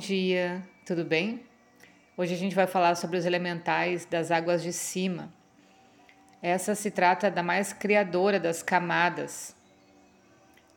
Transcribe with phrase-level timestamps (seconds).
[0.00, 1.44] dia, tudo bem?
[2.16, 5.30] Hoje a gente vai falar sobre os elementais das águas de cima.
[6.40, 9.54] Essa se trata da mais criadora das camadas.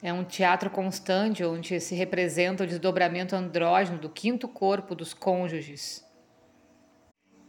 [0.02, 6.06] É um teatro constante onde se representa o desdobramento andrógeno do quinto corpo dos cônjuges.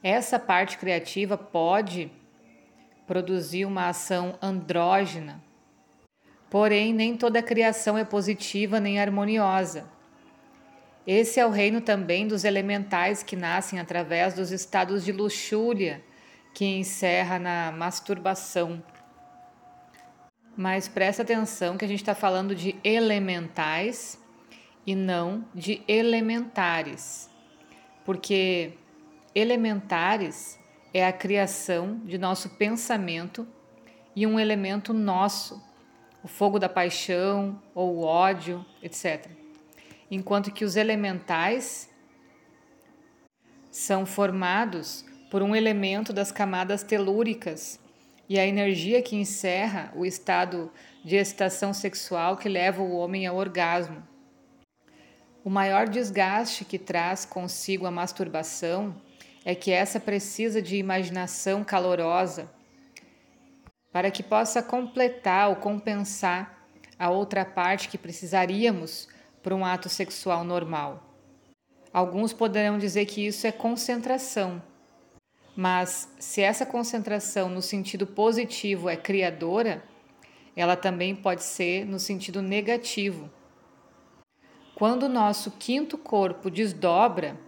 [0.00, 2.08] Essa parte criativa pode
[3.04, 5.42] produzir uma ação andrógena,
[6.48, 9.92] porém nem toda criação é positiva nem harmoniosa.
[11.06, 16.02] Esse é o reino também dos elementais que nascem através dos estados de luxúria,
[16.54, 18.82] que encerra na masturbação.
[20.56, 24.18] Mas presta atenção que a gente está falando de elementais
[24.86, 27.28] e não de elementares,
[28.04, 28.72] porque
[29.34, 30.58] elementares
[30.92, 33.46] é a criação de nosso pensamento
[34.16, 35.62] e um elemento nosso,
[36.22, 39.43] o fogo da paixão ou o ódio, etc
[40.10, 41.88] enquanto que os elementais
[43.70, 47.80] são formados por um elemento das camadas telúricas
[48.28, 50.70] e a energia que encerra o estado
[51.04, 54.02] de excitação sexual que leva o homem ao orgasmo.
[55.44, 58.94] O maior desgaste que traz consigo a masturbação
[59.44, 62.50] é que essa precisa de imaginação calorosa
[63.92, 66.66] para que possa completar ou compensar
[66.98, 69.08] a outra parte que precisaríamos
[69.44, 71.04] para um ato sexual normal.
[71.92, 74.60] Alguns poderão dizer que isso é concentração,
[75.54, 79.84] mas se essa concentração no sentido positivo é criadora,
[80.56, 83.30] ela também pode ser no sentido negativo.
[84.74, 87.38] Quando o nosso quinto corpo desdobra,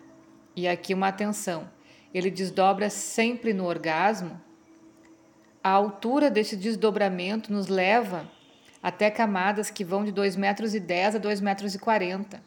[0.55, 1.69] e aqui uma atenção,
[2.13, 4.41] ele desdobra sempre no orgasmo,
[5.65, 8.31] a altura desse desdobramento nos leva
[8.87, 12.41] até camadas que vão de 2,10 metros a 2,40 metros.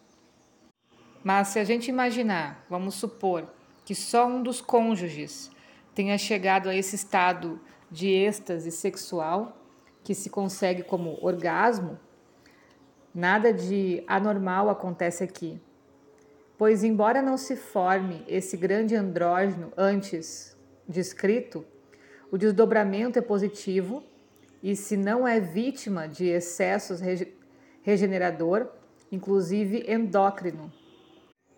[1.21, 3.45] Mas se a gente imaginar, vamos supor,
[3.83, 5.51] que só um dos cônjuges
[5.93, 7.59] tenha chegado a esse estado
[7.91, 9.61] de êxtase sexual,
[10.01, 11.99] que se consegue como orgasmo,
[13.13, 15.61] nada de anormal acontece aqui.
[16.57, 21.65] Pois, embora não se forme esse grande andrógeno antes descrito,
[22.31, 24.05] o desdobramento é positivo
[24.61, 26.99] e se não é vítima de excessos
[27.81, 28.67] regenerador,
[29.11, 30.71] inclusive endócrino.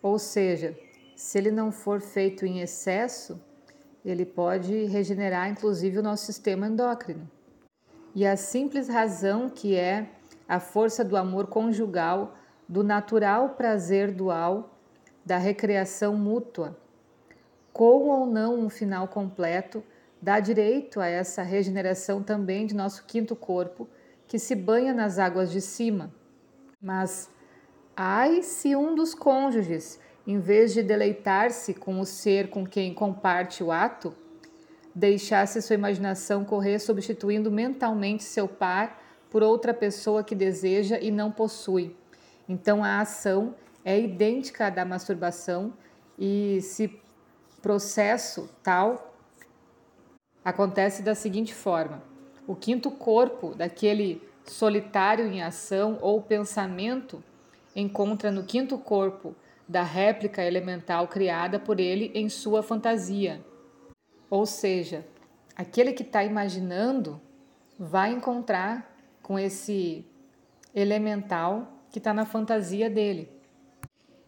[0.01, 0.78] Ou seja,
[1.16, 3.41] se ele não for feito em excesso,
[4.03, 7.29] ele pode regenerar inclusive o nosso sistema endócrino.
[8.13, 10.09] E a simples razão que é
[10.47, 12.35] a força do amor conjugal,
[12.68, 14.78] do natural prazer dual,
[15.25, 16.78] da recreação mútua,
[17.72, 19.83] com ou não um final completo,
[20.21, 23.89] dá direito a essa regeneração também de nosso quinto corpo,
[24.27, 26.13] que se banha nas águas de cima.
[26.81, 27.29] Mas,
[27.95, 33.63] ai se um dos cônjuges, em vez de deleitar-se com o ser com quem comparte
[33.63, 34.15] o ato,
[34.93, 41.31] deixasse sua imaginação correr substituindo mentalmente seu par por outra pessoa que deseja e não
[41.31, 41.95] possui.
[42.47, 45.73] Então a ação é idêntica à da masturbação
[46.19, 47.01] e se
[47.61, 49.10] processo tal
[50.44, 52.02] acontece da seguinte forma:
[52.47, 57.24] o quinto corpo daquele solitário em ação ou pensamento
[57.75, 59.35] encontra no quinto corpo
[59.68, 63.44] da réplica elemental criada por ele em sua fantasia.
[64.30, 65.06] Ou seja,
[65.56, 67.22] aquele que está imaginando
[67.80, 70.06] vai encontrar com esse
[70.74, 73.30] elemental que está na fantasia dele.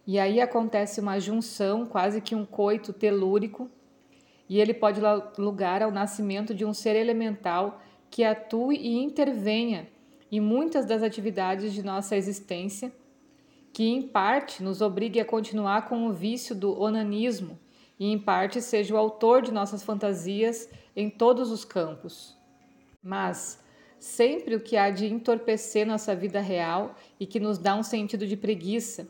[0.06, 3.70] E aí acontece uma junção, quase que um coito telúrico
[4.48, 9.88] e ele pode dar lugar ao nascimento de um ser elemental que atue e intervenha
[10.30, 12.92] em muitas das atividades de nossa existência,
[13.72, 17.58] que em parte nos obrigue a continuar com o vício do onanismo
[17.98, 22.36] e em parte seja o autor de nossas fantasias em todos os campos.
[23.02, 23.62] Mas
[23.98, 28.26] sempre o que há de entorpecer nossa vida real e que nos dá um sentido
[28.26, 29.08] de preguiça,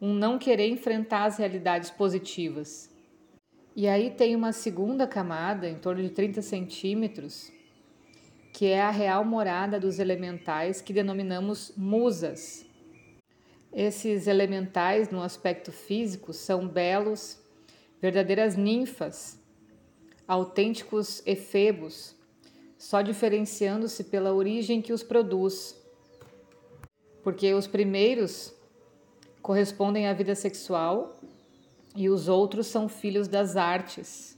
[0.00, 2.90] um não querer enfrentar as realidades positivas.
[3.78, 7.52] E aí tem uma segunda camada, em torno de 30 centímetros,
[8.50, 12.64] que é a real morada dos elementais que denominamos musas.
[13.70, 17.38] Esses elementais, no aspecto físico, são belos,
[18.00, 19.38] verdadeiras ninfas,
[20.26, 22.16] autênticos efebos,
[22.78, 25.78] só diferenciando-se pela origem que os produz.
[27.22, 28.54] Porque os primeiros
[29.42, 31.15] correspondem à vida sexual
[31.96, 34.36] e os outros são filhos das artes.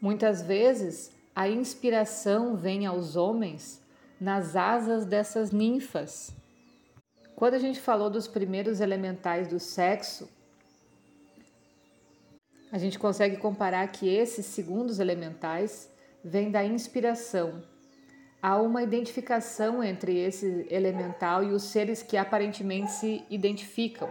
[0.00, 3.80] Muitas vezes a inspiração vem aos homens
[4.20, 6.34] nas asas dessas ninfas.
[7.36, 10.28] Quando a gente falou dos primeiros elementais do sexo,
[12.72, 15.90] a gente consegue comparar que esses segundos elementais
[16.22, 17.62] vêm da inspiração.
[18.42, 24.10] Há uma identificação entre esse elemental e os seres que aparentemente se identificam.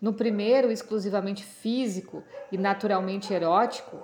[0.00, 2.22] No primeiro, exclusivamente físico
[2.52, 3.98] e naturalmente erótico,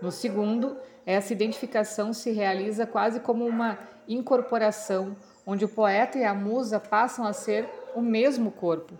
[0.00, 3.78] no segundo, essa identificação se realiza quase como uma
[4.08, 5.16] incorporação,
[5.46, 8.94] onde o poeta e a musa passam a ser o mesmo corpo.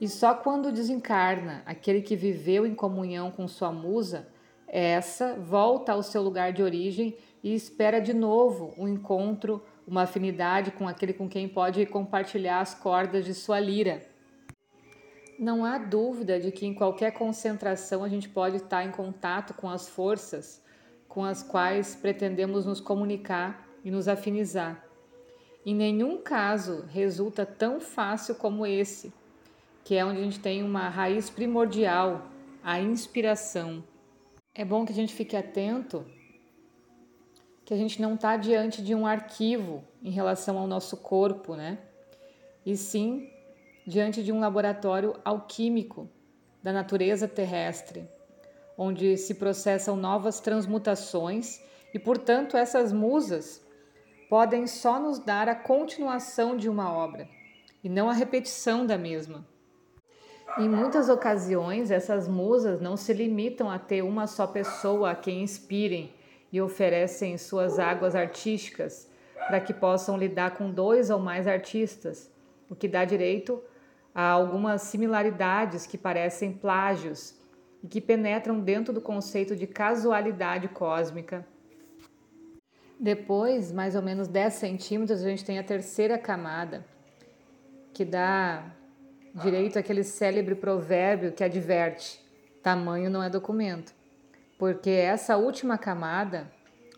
[0.00, 4.28] E só quando desencarna aquele que viveu em comunhão com sua musa,
[4.66, 10.72] essa volta ao seu lugar de origem e espera de novo um encontro, uma afinidade
[10.72, 14.11] com aquele com quem pode compartilhar as cordas de sua lira.
[15.42, 19.68] Não há dúvida de que em qualquer concentração a gente pode estar em contato com
[19.68, 20.62] as forças
[21.08, 24.86] com as quais pretendemos nos comunicar e nos afinizar.
[25.66, 29.12] Em nenhum caso resulta tão fácil como esse
[29.82, 32.28] que é onde a gente tem uma raiz primordial,
[32.62, 33.82] a inspiração.
[34.54, 36.06] É bom que a gente fique atento
[37.64, 41.78] que a gente não está diante de um arquivo em relação ao nosso corpo, né?
[42.64, 43.28] E sim
[43.86, 46.08] diante de um laboratório alquímico
[46.62, 48.08] da natureza terrestre,
[48.78, 51.60] onde se processam novas transmutações
[51.92, 53.60] e, portanto, essas musas
[54.28, 57.28] podem só nos dar a continuação de uma obra
[57.82, 59.46] e não a repetição da mesma.
[60.58, 65.42] Em muitas ocasiões, essas musas não se limitam a ter uma só pessoa a quem
[65.42, 66.14] inspirem
[66.52, 72.30] e oferecem suas águas artísticas para que possam lidar com dois ou mais artistas,
[72.68, 73.62] o que dá direito
[74.14, 77.34] a algumas similaridades que parecem plágios
[77.82, 81.46] e que penetram dentro do conceito de casualidade cósmica.
[82.98, 86.84] Depois, mais ou menos 10 centímetros, a gente tem a terceira camada,
[87.92, 88.64] que dá
[89.34, 92.24] direito àquele célebre provérbio que adverte:
[92.62, 93.92] tamanho não é documento.
[94.58, 96.48] Porque essa última camada,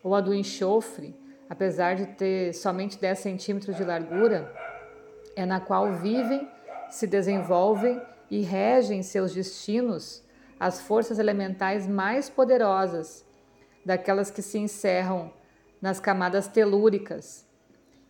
[0.03, 1.17] ou a do enxofre,
[1.49, 4.53] apesar de ter somente 10 centímetros de largura,
[5.35, 6.47] é na qual vivem,
[6.91, 8.01] se desenvolvem
[8.31, 10.23] e regem seus destinos
[10.59, 13.25] as forças elementais mais poderosas,
[13.85, 15.33] daquelas que se encerram
[15.81, 17.47] nas camadas telúricas.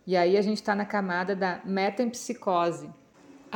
[0.07, 2.89] E aí a gente está na camada da metempsicose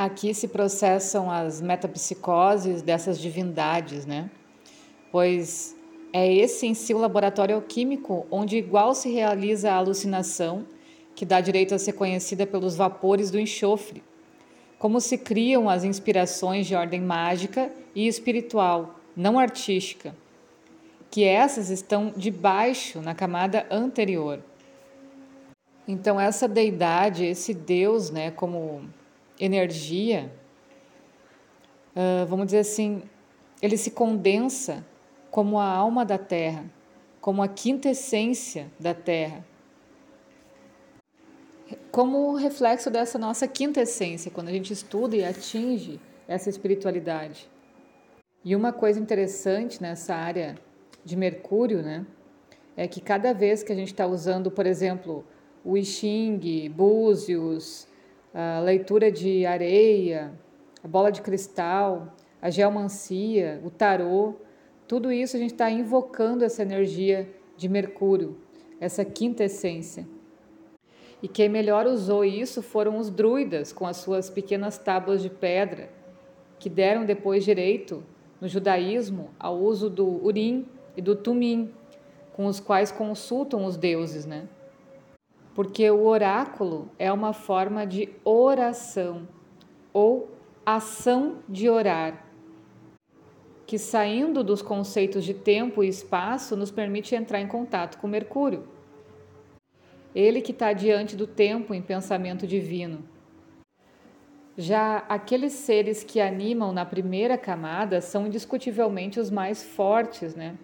[0.00, 4.30] Aqui se processam as metapsicoses dessas divindades, né?
[5.12, 5.76] Pois
[6.10, 10.64] é esse em si o laboratório alquímico onde igual se realiza a alucinação,
[11.14, 14.02] que dá direito a ser conhecida pelos vapores do enxofre.
[14.80, 20.16] Como se criam as inspirações de ordem mágica e espiritual, não artística,
[21.10, 24.42] que essas estão debaixo na camada anterior.
[25.86, 28.82] Então essa deidade, esse Deus, né, como
[29.38, 30.32] energia,
[31.94, 33.02] uh, vamos dizer assim,
[33.60, 34.82] ele se condensa
[35.30, 36.64] como a alma da Terra,
[37.20, 39.44] como a quinta essência da Terra.
[41.90, 45.98] Como reflexo dessa nossa quinta essência, quando a gente estuda e atinge
[46.28, 47.50] essa espiritualidade.
[48.44, 50.54] E uma coisa interessante nessa área
[51.04, 52.06] de Mercúrio, né,
[52.76, 55.24] é que cada vez que a gente está usando, por exemplo,
[55.64, 57.88] o I Ching, Búzios,
[58.32, 60.32] a leitura de areia,
[60.84, 64.36] a bola de cristal, a geomancia, o tarô,
[64.86, 68.38] tudo isso a gente está invocando essa energia de Mercúrio,
[68.80, 70.06] essa quinta essência.
[71.22, 75.90] E quem melhor usou isso foram os druidas, com as suas pequenas tábuas de pedra,
[76.58, 78.02] que deram depois direito,
[78.40, 81.70] no judaísmo, ao uso do Urim e do Tumim,
[82.32, 84.48] com os quais consultam os deuses, né?
[85.54, 89.28] porque o oráculo é uma forma de oração
[89.92, 90.30] ou
[90.64, 92.24] ação de orar,
[93.66, 98.64] que saindo dos conceitos de tempo e espaço nos permite entrar em contato com Mercúrio.
[100.14, 103.04] Ele que está diante do tempo em pensamento divino.
[104.56, 110.56] Já aqueles seres que animam na primeira camada são indiscutivelmente os mais fortes, né?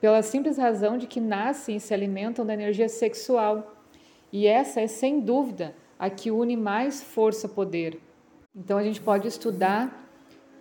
[0.00, 3.74] Pela simples razão de que nascem e se alimentam da energia sexual
[4.32, 7.98] e essa é sem dúvida a que une mais força-poder.
[8.54, 10.10] Então a gente pode estudar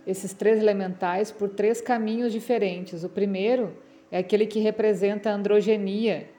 [0.06, 3.04] esses três elementais por três caminhos diferentes.
[3.04, 3.76] O primeiro
[4.12, 6.30] é aquele que representa a androgenia,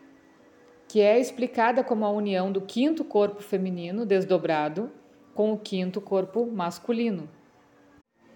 [0.94, 4.92] que é explicada como a união do quinto corpo feminino desdobrado
[5.34, 7.28] com o quinto corpo masculino.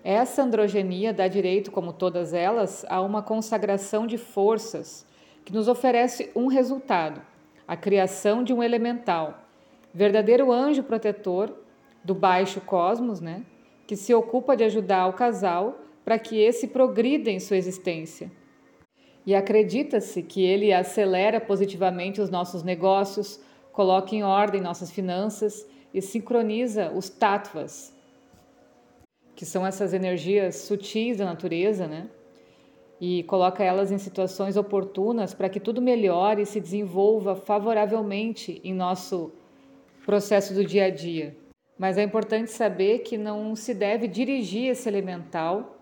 [0.02, 5.06] Essa androgenia dá direito, como todas elas, a uma consagração de forças
[5.44, 7.22] que nos oferece um resultado
[7.64, 9.38] a criação de um elemental,
[9.94, 11.56] verdadeiro anjo protetor
[12.02, 13.44] do baixo cosmos, né,
[13.86, 18.32] que se ocupa de ajudar o casal para que esse progrida em sua existência.
[19.28, 23.38] E acredita-se que ele acelera positivamente os nossos negócios,
[23.70, 27.94] coloca em ordem nossas finanças e sincroniza os tattvas,
[29.36, 32.08] que são essas energias sutis da natureza, né?
[32.98, 38.72] E coloca elas em situações oportunas para que tudo melhore e se desenvolva favoravelmente em
[38.72, 39.30] nosso
[40.06, 41.36] processo do dia a dia.
[41.78, 45.76] Mas é importante saber que não se deve dirigir esse elemental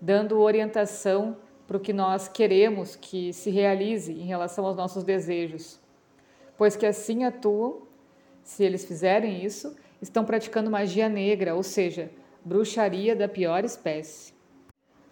[0.00, 5.80] dando orientação para o que nós queremos que se realize em relação aos nossos desejos,
[6.56, 7.82] pois que assim atuam,
[8.42, 12.10] se eles fizerem isso, estão praticando magia negra, ou seja,
[12.44, 14.34] bruxaria da pior espécie.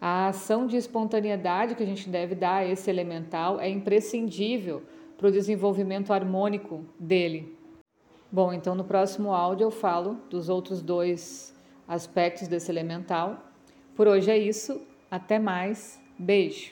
[0.01, 4.83] A ação de espontaneidade que a gente deve dar a esse elemental é imprescindível
[5.17, 7.57] para o desenvolvimento harmônico dele.
[8.31, 11.55] Bom, então no próximo áudio eu falo dos outros dois
[11.87, 13.39] aspectos desse elemental.
[13.95, 14.81] Por hoje é isso.
[15.11, 16.02] Até mais.
[16.23, 16.71] Beijo!